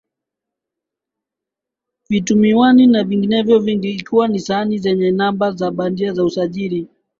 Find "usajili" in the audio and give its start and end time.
6.25-6.87